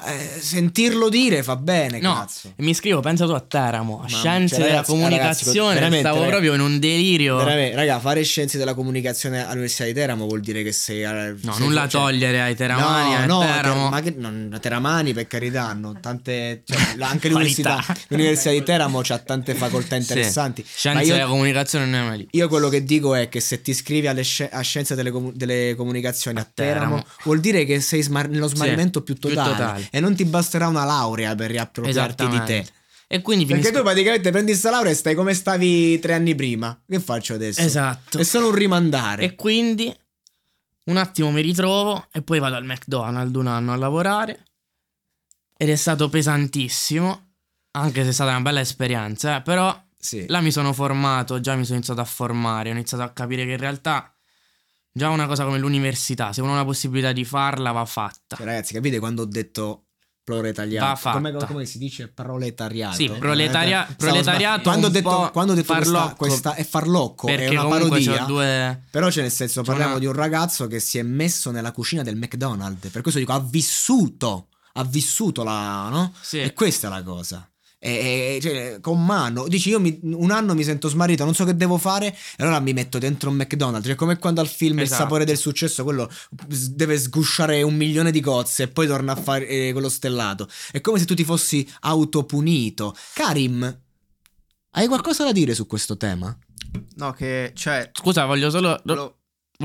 [0.06, 2.52] eh, sentirlo dire fa bene, No, cazzo.
[2.56, 6.24] mi iscrivo, pensa tu a Teramo, a scienze cioè, della ragazzi, ragazzi, comunicazione, veramente, stavo
[6.24, 6.30] ragazzi.
[6.42, 7.42] proprio in un delirio.
[7.44, 11.02] Raga, fare scienze della comunicazione all'Università di Teramo vuol dire che sei.
[11.02, 13.80] eh, No, sei- nulla cioè- togliere ai teramani, no, a no, Teramo.
[13.82, 19.00] Ter- ma che, non, Teramani per carità hanno tante cioè, anche l'università, l'università di Teramo
[19.06, 20.00] ha tante facoltà Sì.
[20.02, 22.28] interessanti ma Scienze io, della comunicazione non è mai lì.
[22.32, 25.74] io quello che dico è che se ti iscrivi sci- a scienze delle, comu- delle
[25.76, 27.04] comunicazioni a, Teramo, Teramo.
[27.24, 29.83] vuol dire che sei smar- nello smarrimento più più totale, totale.
[29.90, 32.66] E non ti basterà una laurea per riappropriarti di te.
[33.06, 33.78] E quindi perché finisco...
[33.78, 37.60] tu praticamente prendi sta laurea e stai come stavi tre anni prima che faccio adesso?
[37.60, 38.18] Esatto.
[38.18, 39.94] è solo un rimandare E quindi
[40.84, 44.44] un attimo mi ritrovo e poi vado al McDonald's un anno a lavorare.
[45.56, 47.34] Ed è stato pesantissimo,
[47.72, 50.24] anche se è stata una bella esperienza, eh, però sì.
[50.28, 53.52] là mi sono formato, già mi sono iniziato a formare, ho iniziato a capire che
[53.52, 54.13] in realtà
[54.96, 58.36] già una cosa come l'università, se uno ha la possibilità di farla, va fatta.
[58.36, 59.86] Cioè, ragazzi, capite quando ho detto
[60.22, 60.86] proletariato?
[60.86, 61.16] Va fatta.
[61.16, 62.94] Come, come si dice proletariato?
[62.94, 66.14] Sì, Eh, proletaria- stavo proletariato Quando ho detto, quando ho detto questa, farlocco.
[66.16, 68.24] questa è farlocco, è una parodia.
[68.24, 68.82] due...
[68.90, 72.02] Però c'è nel senso, parliamo una- di un ragazzo che si è messo nella cucina
[72.02, 72.88] del McDonald's.
[72.90, 76.14] Per questo dico, ha vissuto, ha vissuto la, no?
[76.22, 76.40] Sì.
[76.40, 77.46] E questa è la cosa.
[77.86, 81.44] E, e- cioè, con mano, dici io mi- un anno mi sento smarrito, non so
[81.44, 83.86] che devo fare, e allora mi metto dentro un McDonald's.
[83.86, 85.02] Cioè, come quando al film Il Esatto.
[85.02, 86.10] sapore del successo, quello
[86.70, 90.48] deve sgusciare un milione di cozze e poi torna a fare eh, quello stellato.
[90.72, 92.96] È come se tu ti fossi autopunito.
[93.12, 93.80] Karim,
[94.70, 96.34] hai qualcosa da dire su questo tema?
[96.96, 97.90] No, che cioè.
[97.92, 98.80] Scusa, voglio solo...
[98.84, 99.18] Volevo,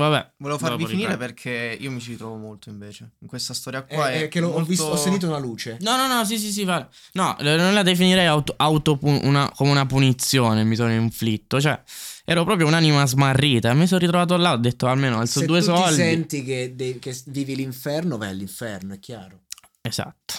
[0.08, 0.32] Vabbè.
[0.38, 1.18] volevo farvi finire riprendo.
[1.34, 3.10] perché io mi ci ritrovo molto invece.
[3.18, 4.10] In questa storia qua.
[4.10, 5.76] Eh, è eh, che l'ho- ho, molto- visto- ho sentito una luce.
[5.80, 6.88] No, no, no, sì, sì, sì, va.
[7.12, 11.60] No, eh, non la definirei auto, autopu- una- come una punizione, mi sono inflitto.
[11.60, 11.80] Cioè,
[12.24, 13.72] ero proprio un'anima smarrita.
[13.74, 15.88] Mi sono ritrovato là, ho detto almeno alzo Se due tu soldi.
[15.88, 19.42] ti senti che, de- che vivi l'inferno, vai all'inferno, è chiaro.
[19.82, 20.34] Esatto.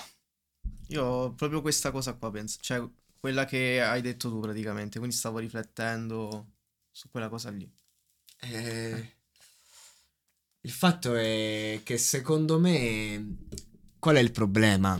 [0.88, 2.58] Io proprio questa cosa qua, penso.
[2.62, 2.82] Cioè,
[3.20, 4.98] quella che hai detto tu praticamente.
[5.00, 6.48] Quindi stavo riflettendo
[6.92, 7.70] su quella cosa lì.
[8.42, 9.14] Eh,
[10.62, 13.38] il fatto è che secondo me
[14.00, 15.00] qual è il problema?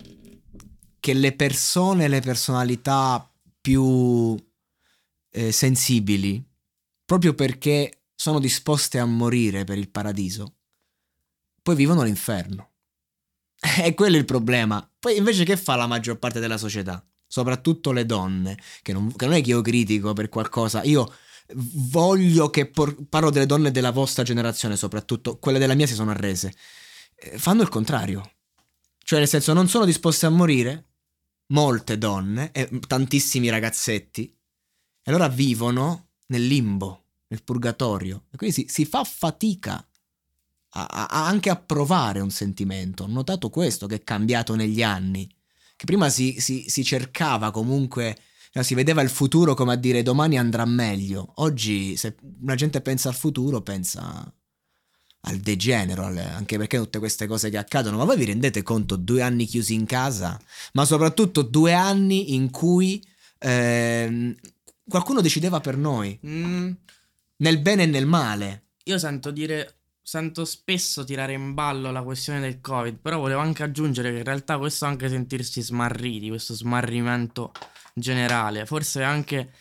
[1.00, 3.28] Che le persone, le personalità
[3.60, 4.36] più
[5.32, 6.44] eh, sensibili,
[7.06, 10.58] proprio perché sono disposte a morire per il paradiso,
[11.62, 12.70] poi vivono l'inferno.
[13.84, 14.88] E quello è il problema.
[15.00, 17.04] Poi invece che fa la maggior parte della società?
[17.28, 21.12] Soprattutto le donne, che non, che non è che io critico per qualcosa, io
[21.56, 26.12] voglio che por- parlo delle donne della vostra generazione soprattutto, quelle della mia si sono
[26.12, 26.54] arrese.
[27.16, 28.34] Eh, Fanno il contrario.
[29.04, 30.86] Cioè nel senso non sono disposte a morire
[31.48, 38.66] molte donne e tantissimi ragazzetti e allora vivono nel limbo, nel purgatorio e quindi si,
[38.70, 39.86] si fa fatica
[40.74, 43.04] a- a- anche a provare un sentimento.
[43.04, 45.30] Ho notato questo che è cambiato negli anni,
[45.76, 48.18] che prima si, si- si cercava comunque,
[48.54, 51.34] no, si vedeva il futuro come a dire domani andrà meglio.
[51.38, 54.34] Oggi se una gente pensa al futuro pensa
[55.24, 59.22] al degenero, anche perché tutte queste cose che accadono, ma voi vi rendete conto due
[59.22, 60.40] anni chiusi in casa,
[60.74, 63.04] ma soprattutto due anni in cui
[63.38, 64.36] ehm,
[64.88, 66.72] qualcuno decideva per noi, Mm,
[67.38, 68.70] nel bene e nel male.
[68.86, 69.81] io sento dire.
[70.12, 74.24] Sento spesso tirare in ballo la questione del Covid, però volevo anche aggiungere che in
[74.26, 77.54] realtà questo anche sentirsi smarriti, questo smarrimento
[77.94, 79.52] generale, forse è anche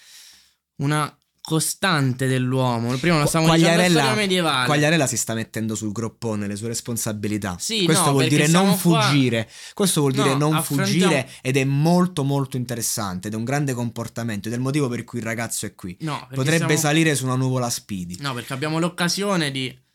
[0.79, 2.97] una costante dell'uomo.
[2.97, 4.67] Prima lo stavamo dicendo la storia medievale.
[4.67, 7.55] Quagliarella si sta mettendo sul groppone le sue responsabilità.
[7.61, 9.49] Sì, Questo no, vuol dire non siamo qua- fuggire.
[9.73, 13.45] Questo vuol dire No, non affrontiamo- fuggire ed è molto molto interessante ed è un
[13.45, 15.97] grande comportamento ed è il motivo per cui il ragazzo è qui.
[16.01, 18.17] No, Potrebbe siamo- salire su una nuvola Speedy.
[18.19, 19.89] No, perché abbiamo l'occasione di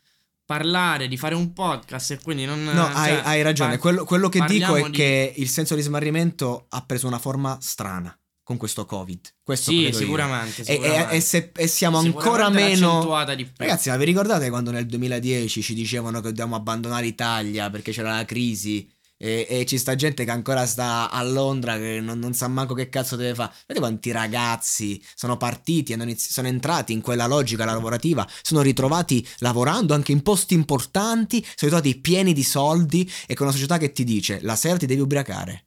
[0.46, 2.62] parlare, di fare un podcast e quindi non...
[2.64, 3.70] No, hai, cioè, hai ragione.
[3.72, 7.18] par- Quello, quello che dico è di- che il senso di smarrimento ha preso una
[7.18, 9.18] forma strana con questo Covid.
[9.42, 9.92] Questo Sì, io.
[9.92, 11.14] sicuramente, E, e- sicuramente.
[11.16, 12.90] e se- e siamo ancora Sicuramente meno.
[12.90, 13.52] accentuata di più.
[13.56, 18.14] Ragazzi, ma vi ricordate quando nel 2010 ci dicevano che dobbiamo abbandonare Italia perché c'era
[18.14, 18.88] la crisi?
[19.18, 22.74] E, e ci sta gente che ancora sta a Londra che non, non sa manco
[22.74, 23.52] che cazzo deve fare.
[23.66, 29.26] Vedete quanti ragazzi sono partiti, hanno inizi- sono entrati in quella logica lavorativa, sono ritrovati
[29.38, 33.92] lavorando anche in posti importanti, sono ritrovati pieni di soldi e con una società che
[33.92, 35.66] ti dice la sera ti devi ubriacare.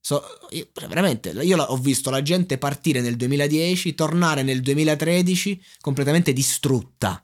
[0.00, 6.32] So- io- veramente, io ho visto la gente partire nel 2010, tornare nel 2013 completamente
[6.32, 7.22] distrutta.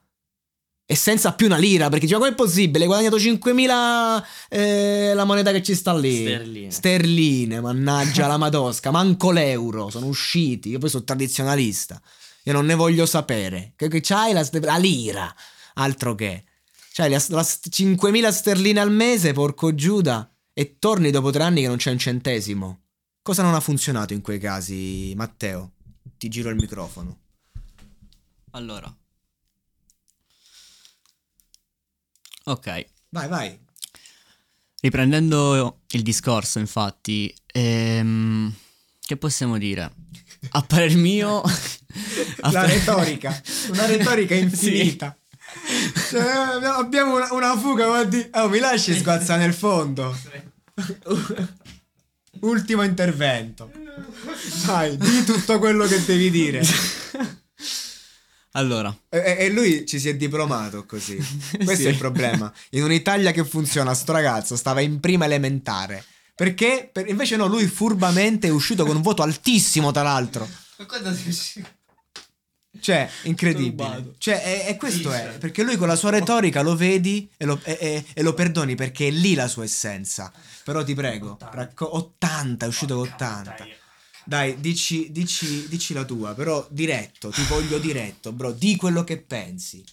[0.88, 2.85] E senza più una lira, perché diceva, com'è possibile?
[2.85, 6.22] Hai guadagnato 5.000 eh, la moneta che ci sta lì.
[6.22, 6.70] Sterline.
[6.70, 10.68] Sterline, mannaggia la madosca, manco l'euro, sono usciti.
[10.68, 12.01] Io poi sono tradizionalista.
[12.44, 13.72] Io non ne voglio sapere.
[13.75, 15.35] Che, che c'hai la, la lira,
[15.75, 16.44] altro che.
[16.92, 21.62] C'hai la, la st- 5.000 sterline al mese, porco Giuda, e torni dopo tre anni
[21.62, 22.83] che non c'è un centesimo.
[23.22, 25.72] Cosa non ha funzionato in quei casi, Matteo?
[26.16, 27.18] Ti giro il microfono.
[28.53, 28.96] Allora.
[32.49, 32.87] Ok.
[33.11, 33.59] Vai, vai.
[34.81, 38.53] Riprendendo il discorso, infatti, ehm,
[39.01, 39.93] che possiamo dire?
[40.51, 41.41] A parer mio...
[42.43, 45.17] a La retorica, una retorica infinita.
[46.11, 46.23] Cioè,
[46.67, 48.29] abbiamo- una, una fuga, di...
[48.35, 50.17] Oh, mi lasci sguazzare nel fondo?
[52.41, 53.73] Ultimo intervento.
[54.67, 56.63] Vai, di tutto quello che devi dire.
[58.57, 61.16] Allora, E, e- lui ci si è diplomato così.
[61.57, 61.85] Questo Sì.
[61.87, 62.51] è il problema.
[62.71, 66.05] In un'Italia che funziona, sto ragazzo stava in prima elementare.
[66.35, 66.88] Perché?
[66.92, 70.49] Per- invece no, lui furbamente è uscito con un voto altissimo, tra l'altro.
[72.79, 74.14] Cioè, incredibile.
[74.19, 75.37] Cioè, e, e questo è.
[75.38, 78.75] Perché lui con la sua retorica lo vedi e lo, e- e- e lo perdoni
[78.75, 80.31] perché è lì la sua essenza.
[80.64, 83.66] Però ti prego, racco- 80, è uscito con 80.
[84.29, 88.51] Dai, dici, dici, dici la tua, però diretto, ti voglio diretto, bro.
[88.51, 89.85] Di quello che pensi.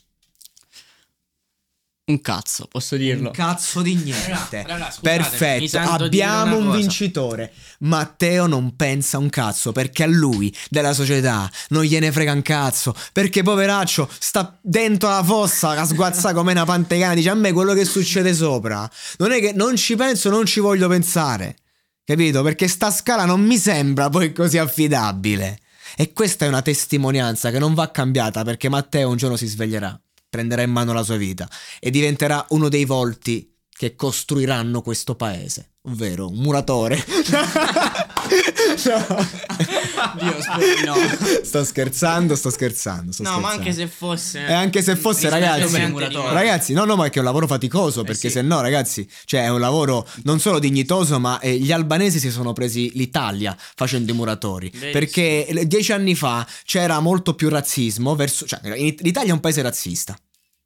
[2.06, 3.28] un cazzo, posso dirlo.
[3.28, 4.63] Un cazzo di niente.
[4.63, 6.78] Raga, raga, Perfetto, abbiamo un cosa.
[6.78, 7.54] vincitore.
[7.82, 12.96] Matteo non pensa un cazzo perché a lui della società non gliene frega un cazzo.
[13.12, 17.13] Perché poveraccio sta dentro la fossa a sguazza come una pantegana.
[17.13, 18.89] Dice a me quello che succede sopra.
[19.19, 21.58] Non è che non ci penso, non ci voglio pensare.
[22.06, 22.44] Capito?
[22.44, 25.60] Perché sta scala non mi sembra poi così affidabile.
[25.96, 30.00] E questa è una testimonianza che non va cambiata perché Matteo un giorno si sveglierà,
[30.28, 31.48] prenderà in mano la sua vita
[31.80, 37.04] e diventerà uno dei volti che costruiranno questo paese, ovvero un muratore.
[38.86, 39.28] no.
[40.19, 40.96] Dio, spero no.
[41.43, 43.12] Sto scherzando, sto scherzando.
[43.12, 43.60] sto No, ma scherzando.
[43.60, 44.46] anche se fosse...
[44.46, 45.78] E anche se fosse, ragazzi,
[46.32, 48.04] ragazzi, no, no, ma è che è un lavoro faticoso.
[48.04, 48.36] Perché sì.
[48.36, 52.32] se no, ragazzi, cioè è un lavoro non solo dignitoso, ma eh, gli albanesi si
[52.32, 54.69] sono presi l'Italia facendo i muratori.
[54.69, 54.91] Verissimo.
[54.91, 58.46] Perché eh, dieci anni fa c'era molto più razzismo verso.
[58.46, 60.17] Cioè, l'Italia è un paese razzista.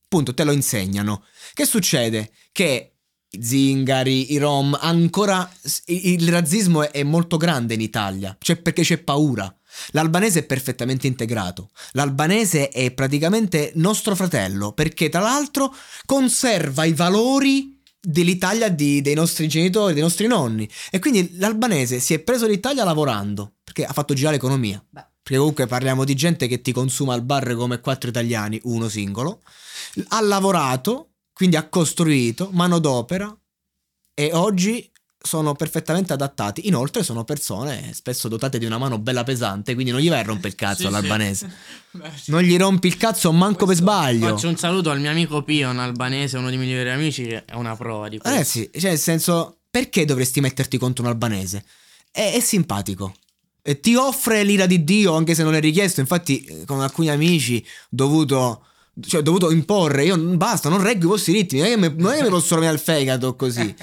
[0.08, 1.24] Punto, te lo insegnano.
[1.54, 2.32] Che succede?
[2.52, 2.97] Che
[3.30, 5.50] zingari, i rom, ancora
[5.86, 9.54] il razzismo è, molto grande in Italia, cioè perché c'è paura.
[9.92, 11.70] L'albanese è perfettamente integrato.
[11.92, 15.74] L'albanese è praticamente nostro fratello, perché tra l'altro
[16.06, 20.68] conserva i valori dell'Italia di- dei nostri genitori, dei nostri nonni.
[20.90, 24.84] E quindi l'albanese si è preso l'Italia lavorando, perché ha fatto girare l'economia.
[24.92, 29.42] Perché comunque parliamo di gente che ti consuma al bar come quattro italiani, uno singolo.
[30.08, 33.32] Ha lavorato, quindi ha costruito manodopera
[34.16, 36.68] e oggi sono perfettamente adattati.
[36.68, 40.24] Inoltre sono persone spesso dotate di una mano bella pesante, quindi non gli vai a
[40.24, 41.54] rompere il cazzo Sì, all'albanese.
[42.28, 44.30] Non gli rompi il cazzo manco per sbaglio.
[44.30, 47.46] Faccio un saluto al mio amico Pio, un albanese, uno dei miei migliori amici, che
[47.46, 48.36] è una prova di questo.
[48.36, 51.66] Ragazzi, cioè nel senso, perché dovresti metterti contro un albanese?
[52.12, 53.14] È, è simpatico.
[53.62, 56.00] E ti offre l'ira di Dio anche se non è richiesto.
[56.00, 58.64] Infatti, eh, con alcuni amici ho dovuto.
[59.00, 60.06] Cioè, ho dovuto imporre.
[60.06, 61.60] Io basta, non reggo i vostri ritmi.
[61.60, 63.76] Non è che mi, non è che mi posso rovinare il fegato così.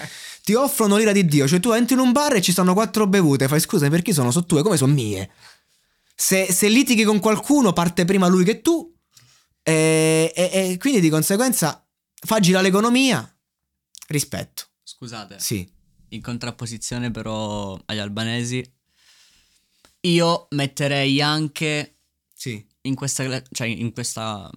[0.42, 1.46] Ti offrono l'ira di Dio.
[1.48, 3.48] Cioè, tu entri in un bar e ci stanno quattro bevute.
[3.48, 4.31] Fai scusa, perché sono?
[4.31, 4.62] Sono tue?
[4.62, 5.31] Come sono mie?
[6.14, 8.92] Se, se litighi con qualcuno, parte prima lui che tu.
[9.62, 11.85] E, e- e quindi di conseguenza
[12.27, 13.27] fa girare l'economia.
[14.09, 14.64] Rispetto.
[14.83, 15.66] Scusate, Sì.
[16.11, 18.62] in contrapposizione però agli albanesi,
[20.00, 21.96] io metterei anche
[22.35, 22.64] Sì.
[22.83, 24.50] in questa, cioè in questa,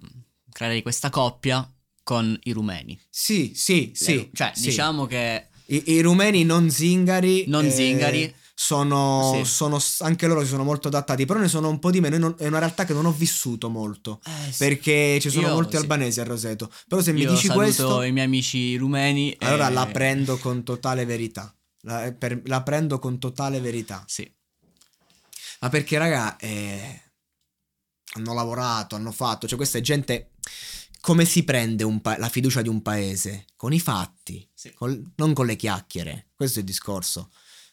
[0.58, 2.98] creerei questa coppia con i rumeni.
[3.08, 4.28] Sì, sì, sì.
[4.34, 4.62] cioè, sì.
[4.62, 7.44] diciamo che I, i rumeni non zingari.
[7.46, 8.34] Non eh, zingari.
[8.54, 9.44] sono, Sì.
[9.48, 12.18] sono- anche loro si sono molto adattati, però ne sono un po' di meno.
[12.18, 14.20] Non- È una realtà che non ho vissuto molto.
[14.24, 14.58] Eh, sì.
[14.58, 15.82] Perché ci sono Io, molti sì.
[15.82, 16.68] albanesi a Roseto.
[16.88, 19.30] Però se mi Io dici saluto questo, i miei amici rumeni.
[19.30, 21.54] e- allora la prendo con totale verità.
[21.82, 24.02] La, eh, per- la prendo con totale verità.
[24.08, 24.28] Sì.
[25.60, 27.02] Ma perché, raga, eh,
[28.14, 29.46] hanno lavorato, hanno fatto.
[29.46, 30.30] Cioè, questa è gente.
[31.00, 33.44] Come si prende un pa- la fiducia di un paese?
[33.56, 34.72] Con i fatti, Sì.
[34.72, 36.26] col- non con le chiacchiere.
[36.34, 37.30] Questo è il discorso.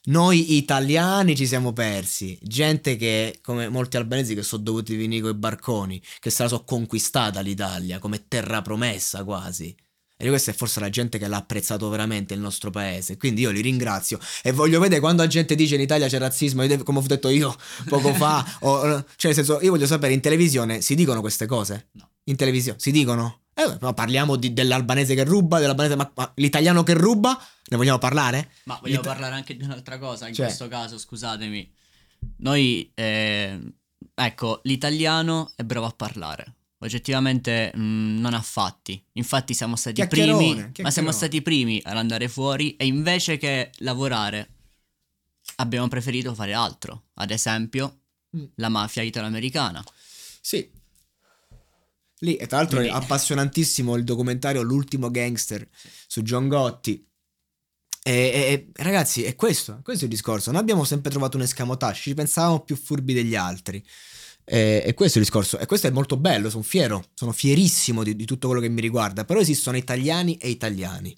[0.08, 2.38] Noi italiani ci siamo persi.
[2.42, 6.50] Gente che, come molti albanesi che sono dovuti venire con i barconi, che se la
[6.50, 9.76] so conquistata l'Italia come terra promessa quasi.
[10.18, 13.18] E questa è forse la gente che l'ha apprezzato veramente il nostro paese.
[13.18, 14.18] Quindi io li ringrazio.
[14.44, 17.54] E voglio vedere quando la gente dice in Italia c'è razzismo, come ho detto io
[17.90, 18.46] poco fa.
[18.62, 18.82] o-
[19.16, 21.90] cioè, nel senso, io voglio sapere in televisione si dicono queste cose?
[21.94, 22.10] No.
[22.26, 23.42] In televisione si dicono?
[23.54, 27.38] Eh, ma parliamo di- dell'albanese che ruba, dell'albanese, ma, ma l'italiano che ruba?
[27.68, 28.52] Ne vogliamo parlare?
[28.66, 30.46] Ma vogliamo L'Ita- parlare anche di un'altra cosa in Cioè?
[30.46, 31.72] questo caso, scusatemi.
[32.38, 33.60] Noi, eh,
[34.14, 36.54] ecco, l'italiano è bravo a parlare.
[36.86, 39.04] Oggettivamente mh, non ha fatti.
[39.14, 43.38] Infatti siamo stati Chiacchierone, primi, ma siamo stati i primi ad andare fuori e invece
[43.38, 44.50] che lavorare
[45.58, 47.06] abbiamo preferito fare altro.
[47.16, 48.00] Ad esempio,
[48.36, 48.44] Mm.
[48.56, 49.82] la mafia italo-americana.
[50.42, 50.70] Sì.
[52.20, 55.68] Lì, e tra l'altro Quindi- è appassionantissimo il documentario L'ultimo gangster
[56.08, 57.06] su John Gotti.
[58.04, 60.52] E, e- e, ragazzi, è questo, questo è il discorso.
[60.52, 63.84] Noi abbiamo sempre trovato un escamotage, ci pensavamo più furbi degli altri.
[64.46, 65.58] E, e questo è il discorso.
[65.58, 68.82] E questo è molto bello, sono fiero, sono fierissimo di, di tutto quello che mi
[68.82, 69.26] riguarda.
[69.26, 71.18] Però esistono italiani e italiani.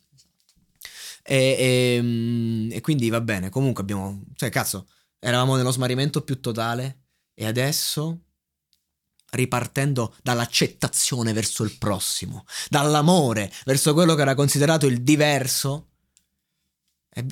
[1.23, 4.23] E, e, mm, e quindi va bene, comunque abbiamo...
[4.35, 4.87] Cioè, cazzo,
[5.19, 7.01] eravamo nello smarrimento più totale
[7.33, 8.21] e adesso
[9.29, 15.89] ripartendo dall'accettazione verso il prossimo, dall'amore verso quello che era considerato il diverso.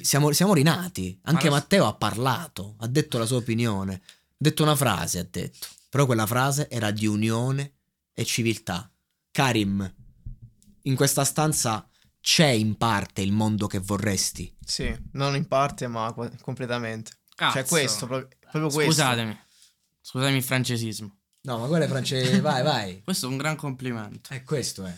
[0.01, 1.17] siamo, siamo rinati.
[1.23, 5.67] Anche Matteo ha parlato, ha detto la sua opinione, ha detto una frase, ha detto.
[5.89, 7.75] Però quella frase era di unione
[8.13, 8.89] e civiltà.
[9.31, 9.93] Karim,
[10.83, 11.87] in questa stanza
[12.21, 14.55] c'è in parte il mondo che vorresti.
[14.65, 17.11] Sì, non in parte, ma qua- completamente.
[17.35, 17.57] Cazzo.
[17.57, 18.91] Cioè, questo, pro- proprio questo.
[18.91, 19.39] Scusatemi.
[20.01, 21.17] Scusatemi il francesismo.
[21.41, 22.39] No, ma quello è francese.
[22.41, 23.01] vai, vai.
[23.03, 24.33] Questo è un gran complimento.
[24.33, 24.93] È questo, eh.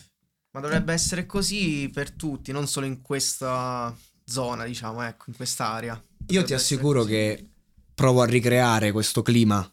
[0.52, 5.92] Ma dovrebbe essere così per tutti, non solo in questa zona, diciamo, ecco, in quest'area.
[5.92, 7.46] Io Dovrebbe ti essere assicuro che
[7.94, 9.70] provo a ricreare questo clima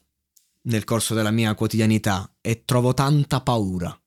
[0.66, 3.98] nel corso della mia quotidianità e trovo tanta paura.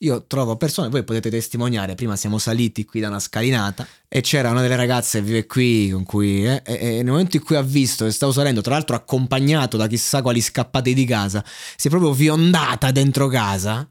[0.00, 4.50] Io trovo persone, voi potete testimoniare, prima siamo saliti qui da una scalinata e c'era
[4.50, 7.56] una delle ragazze che vive qui con cui, eh, e, e nel momento in cui
[7.56, 11.42] ha visto che stavo salendo, tra l'altro accompagnato da chissà quali scappati di casa,
[11.76, 13.90] si è proprio viondata dentro casa,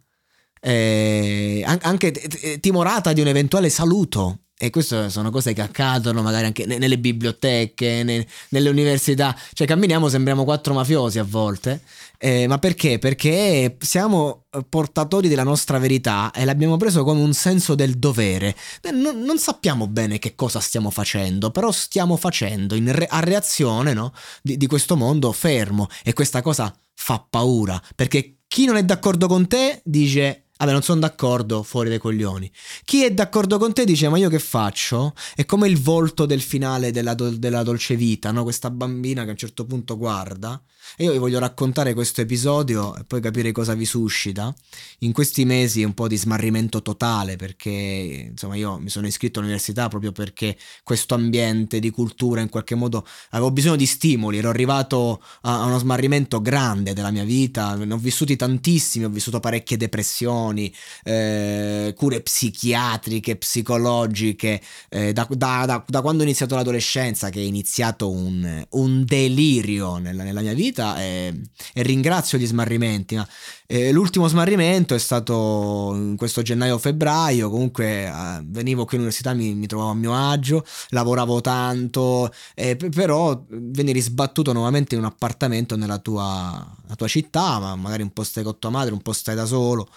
[0.61, 4.44] eh, an- anche t- timorata di un eventuale saluto.
[4.57, 9.37] E queste sono cose che accadono magari anche ne- nelle biblioteche, ne- nelle università.
[9.51, 11.81] Cioè, camminiamo, sembriamo quattro mafiosi a volte.
[12.17, 12.97] Eh, ma perché?
[12.97, 18.55] Perché siamo eh, portatori della nostra verità e l'abbiamo preso come un senso del dovere.
[18.81, 23.91] Eh, Non, non sappiamo bene che cosa stiamo facendo, però stiamo facendo re- a reazione
[23.91, 25.87] no, di, di questo mondo fermo.
[26.01, 30.44] E questa cosa fa paura, perché chi non è d'accordo con te dice...
[30.57, 32.49] Vabbè, non sono d'accordo, fuori dai coglioni.
[32.85, 35.13] Chi è d'accordo con te dice: Ma io che faccio?
[35.35, 38.43] È come il volto del finale della, dol- della dolce vita, no?
[38.43, 40.61] Questa bambina che a un certo punto guarda.
[40.97, 44.53] E io vi voglio raccontare questo episodio e poi capire cosa vi suscita.
[44.99, 49.87] In questi mesi un po' di smarrimento totale perché insomma io mi sono iscritto all'università
[49.87, 55.21] proprio perché questo ambiente di cultura in qualche modo avevo bisogno di stimoli, ero arrivato
[55.41, 59.77] a a uno smarrimento grande della mia vita, ne ho vissuti tantissimi, ho vissuto parecchie
[59.77, 60.44] depressioni,
[61.03, 67.43] eh, cure psichiatriche, psicologiche, eh, da, da- da- da quando ho iniziato l'adolescenza che è
[67.43, 71.33] iniziato un, un delirio nella, nella mia vita e,
[71.73, 73.15] e ringrazio gli smarrimenti.
[73.15, 73.27] ma,
[73.67, 79.65] eh, l'ultimo smarrimento è stato in questo gennaio-febbraio, comunque eh, venivo qui all'università, mi, mi
[79.67, 85.75] trovavo a mio agio, lavoravo tanto, eh, p- però veni risbattuto nuovamente in un appartamento
[85.75, 89.35] nella tua, tua città, ma magari un po' stai con tua madre, un po' stai
[89.35, 89.89] da solo.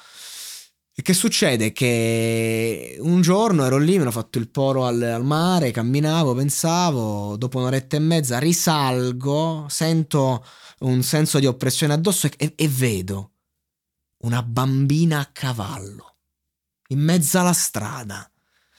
[0.98, 1.70] E che succede?
[1.70, 7.36] Che un giorno ero lì, mi ero fatto il poro al, al mare, camminavo, pensavo,
[7.36, 10.44] dopo un'oretta e mezza risalgo, sento
[10.80, 13.34] un senso di oppressione addosso e, e vedo
[14.24, 16.16] una bambina a cavallo,
[16.88, 18.28] in mezzo alla strada,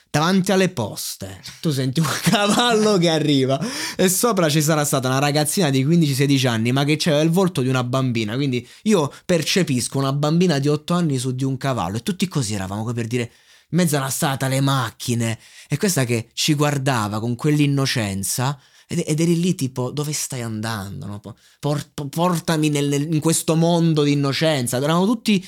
[0.09, 1.41] davanti alle poste.
[1.61, 3.59] Tu senti un cavallo che arriva
[3.95, 7.61] e sopra ci sarà stata una ragazzina di 15-16 anni, ma che aveva il volto
[7.61, 8.35] di una bambina.
[8.35, 12.53] Quindi io percepisco una bambina di 8 anni su di un cavallo e tutti così
[12.53, 13.31] eravamo come per dire
[13.71, 15.37] in mezzo alla strada, le macchine
[15.67, 21.05] e questa che ci guardava con quell'innocenza ed, ed eri lì tipo, dove stai andando?
[21.05, 21.19] no?
[21.19, 24.77] Po- por- po- portami nel- in questo mondo di innocenza.
[24.77, 25.45] Erano tutti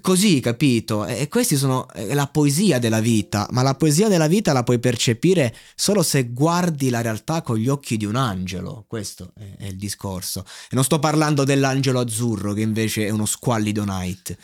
[0.00, 1.04] così, capito?
[1.06, 4.78] E, questi sono è la poesia della vita, ma la poesia della vita la puoi
[4.78, 8.84] percepire solo se guardi la realtà con gli occhi di un angelo.
[8.86, 10.44] Questo è, è il discorso.
[10.70, 14.36] E non sto parlando dell'angelo azzurro, che invece è uno squallido night.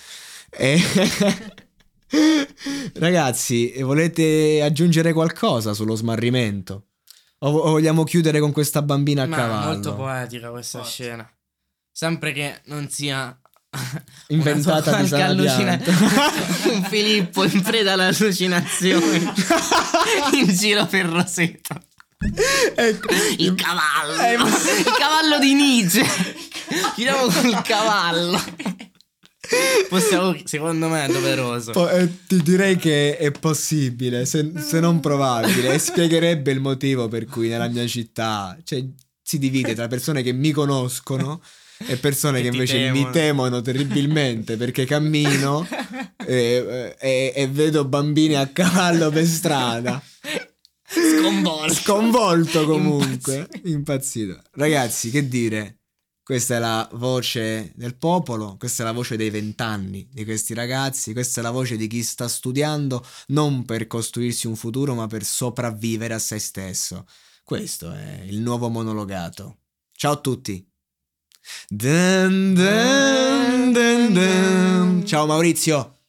[0.50, 0.80] E-
[2.94, 6.88] Ragazzi, volete aggiungere qualcosa sullo smarrimento?
[7.38, 9.72] O, vogliamo chiudere con questa bambina a Ma cavallo?
[9.72, 11.28] molto poetica questa scena.
[11.90, 13.36] Sempre che non sia
[14.28, 15.80] Inventata di Sara allucina-
[16.72, 19.16] un Filippo in preda alle allucinazioni
[20.34, 21.82] in giro per Roseto.
[22.74, 23.08] Ecco.
[23.38, 24.22] Il cavallo.
[24.22, 26.04] Eh, ma- Il cavallo di Nietzsche.
[26.94, 28.40] Chiudiamo col cavallo.
[29.88, 31.72] Possiamo, secondo me è doveroso.
[31.72, 37.08] Po- eh, ti direi che è possibile, se, se non probabile, e spiegherebbe il motivo
[37.08, 38.82] per cui nella mia città cioè,
[39.20, 41.42] si divide tra persone che mi conoscono
[41.86, 43.10] e persone che, Che invece mi temono.
[43.10, 45.66] temono terribilmente perché cammino
[46.26, 50.02] e, e- e vedo bambini a cavallo per strada.
[50.84, 51.72] Sconvolto.
[51.74, 54.40] Sconvolto comunque, impazzito.
[54.52, 55.78] Ragazzi, che dire?
[56.22, 61.12] Questa è la voce del popolo, questa è la voce dei vent'anni di questi ragazzi,
[61.12, 65.24] questa è la voce di chi sta studiando non per costruirsi un futuro, ma per
[65.24, 67.06] sopravvivere a se stesso.
[67.42, 69.58] Questo è il nuovo monologato.
[69.92, 70.64] Ciao a tutti.
[71.70, 73.74] Dun dun
[74.14, 75.02] dun.
[75.06, 76.01] Ciao Maurizio.